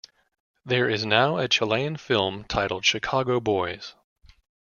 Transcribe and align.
There 0.65 0.89
is 0.89 1.05
now 1.05 1.37
a 1.37 1.47
Chilean 1.47 1.95
film 1.95 2.45
titled 2.45 2.83
Chicago 2.83 3.39
Boys. 3.39 3.93